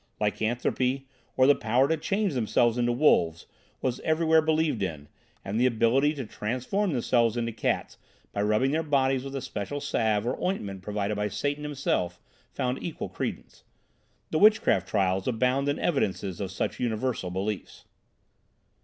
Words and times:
Lycanthropy, 0.19 1.05
or 1.37 1.45
the 1.45 1.53
power 1.53 1.87
to 1.87 1.95
change 1.95 2.33
themselves 2.33 2.75
into 2.75 2.91
wolves, 2.91 3.45
was 3.83 3.99
everywhere 3.99 4.41
believed 4.41 4.81
in, 4.81 5.07
and 5.45 5.59
the 5.59 5.67
ability 5.67 6.15
to 6.15 6.25
transform 6.25 6.91
themselves 6.91 7.37
into 7.37 7.51
cats 7.51 7.99
by 8.31 8.41
rubbing 8.41 8.71
their 8.71 8.81
bodies 8.81 9.23
with 9.23 9.35
a 9.35 9.41
special 9.41 9.79
salve 9.79 10.25
or 10.25 10.43
ointment 10.43 10.81
provided 10.81 11.13
by 11.13 11.27
Satan 11.27 11.61
himself, 11.61 12.19
found 12.51 12.81
equal 12.81 13.09
credence. 13.09 13.63
The 14.31 14.39
witchcraft 14.39 14.87
trials 14.87 15.27
abound 15.27 15.69
in 15.69 15.77
evidences 15.77 16.41
of 16.41 16.49
such 16.49 16.79
universal 16.79 17.29
beliefs." 17.29 17.85